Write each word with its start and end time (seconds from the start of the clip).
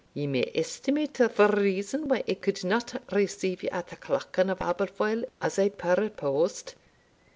Ye 0.15 0.25
may 0.25 0.49
estimate 0.55 1.13
the 1.13 1.47
reason 1.55 2.07
why 2.07 2.23
I 2.27 2.33
could 2.33 2.63
not 2.63 2.99
receive 3.11 3.61
you 3.61 3.69
at 3.71 3.89
the 3.89 3.97
Clachan 3.97 4.49
of 4.49 4.57
Aberfoil 4.59 5.25
as 5.39 5.59
I 5.59 5.69
purposed. 5.69 6.73